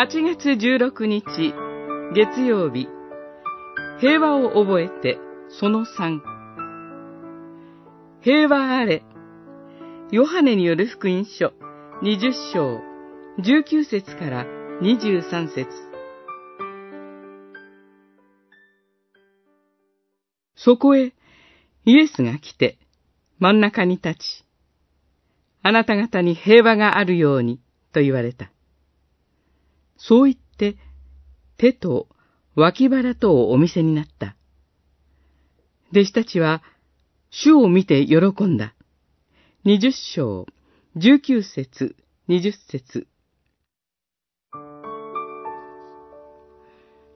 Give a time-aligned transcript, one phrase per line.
[0.00, 1.24] 8月16日
[2.14, 2.86] 月曜日。
[4.00, 6.20] 平和を覚えてその3
[8.22, 9.02] 平和あれ。
[10.12, 11.52] ヨハネによる福音書
[12.04, 12.80] 20章
[13.40, 14.46] 19節から
[14.82, 15.68] 23節。
[20.54, 21.12] そこへ
[21.86, 22.78] イエスが来て
[23.40, 24.44] 真ん中に立ち、
[25.64, 27.58] あなた方に平和があるように
[27.92, 28.52] と言われた。
[29.98, 30.76] そう言って、
[31.58, 32.08] 手と
[32.54, 34.36] 脇腹とをお見せになった。
[35.90, 36.62] 弟子たちは、
[37.30, 38.74] 主を見て喜んだ。
[39.64, 40.46] 二十章、
[40.96, 43.06] 十九節、二十節。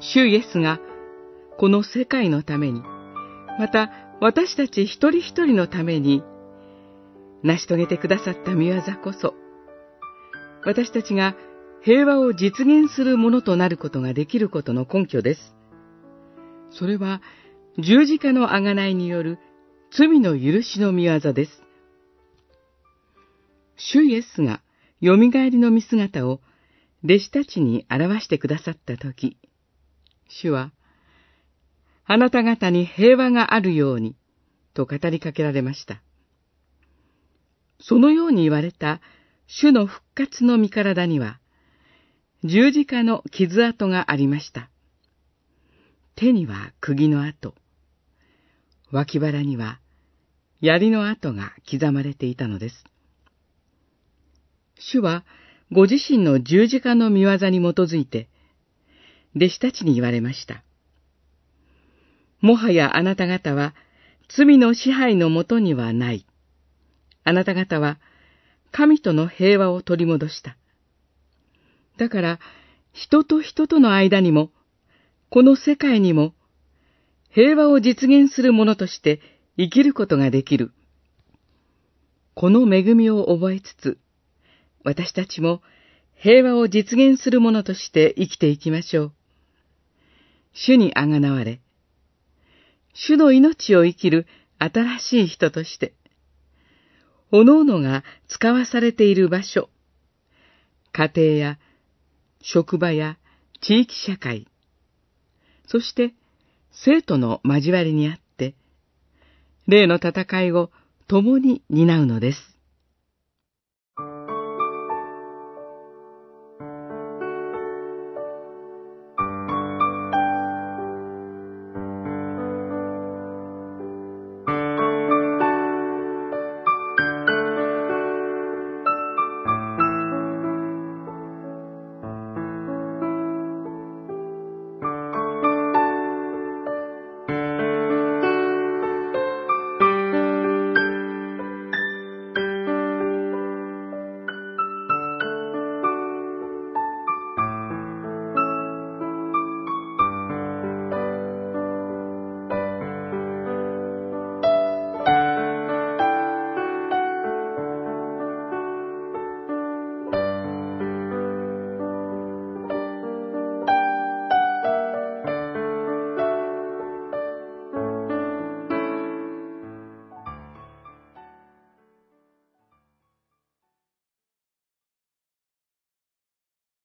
[0.00, 0.80] 主イエスが、
[1.58, 2.82] この世界のために、
[3.58, 3.90] また
[4.20, 6.22] 私たち一人一人のために、
[7.42, 9.34] 成し遂げてくださった見業こそ、
[10.64, 11.34] 私たちが
[11.84, 15.54] 平和を実現するものとなることができることの根拠です。
[16.70, 17.22] それは
[17.78, 19.38] 十字架の贖いによる
[19.90, 21.62] 罪の許しの見業です。
[23.76, 24.60] 主イエスが
[25.02, 26.40] 蘇りの見姿を
[27.04, 29.38] 弟子たちに表してくださったとき、
[30.28, 30.72] 主は、
[32.04, 34.16] あなた方に平和があるように、
[34.74, 36.02] と語りかけられました。
[37.80, 39.00] そのように言われた
[39.46, 41.38] 主の復活の身体には、
[42.44, 44.70] 十字架の傷跡がありました。
[46.14, 47.54] 手には釘の跡、
[48.92, 49.80] 脇腹には
[50.60, 52.84] 槍の跡が刻まれていたのです。
[54.78, 55.24] 主は
[55.72, 58.28] ご自身の十字架の見業に基づいて、
[59.34, 60.62] 弟子たちに言われました。
[62.40, 63.74] もはやあなた方は
[64.28, 66.24] 罪の支配のもとにはない。
[67.24, 67.98] あなた方は
[68.70, 70.57] 神との平和を取り戻した。
[71.98, 72.38] だから、
[72.92, 74.52] 人と人との間にも、
[75.30, 76.32] この世界にも、
[77.28, 79.20] 平和を実現するものとして
[79.58, 80.72] 生きることができる。
[82.34, 83.98] この恵みを覚えつつ、
[84.84, 85.60] 私たちも
[86.14, 89.12] 平和を実現するものとして生きていきましょう。
[90.52, 91.60] 主にあがなわれ、
[92.94, 94.26] 主の命を生きる
[94.58, 95.94] 新しい人として、
[97.32, 99.68] おのおのが使わされている場所、
[100.92, 101.58] 家庭や
[102.40, 103.18] 職場や
[103.60, 104.46] 地域社会、
[105.66, 106.14] そして
[106.70, 108.54] 生徒の交わりにあって、
[109.66, 110.70] 例の戦いを
[111.08, 112.57] 共に担うのです。